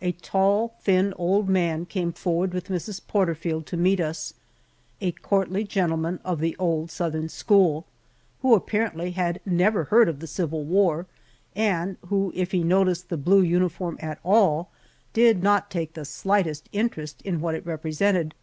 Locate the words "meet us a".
3.76-5.12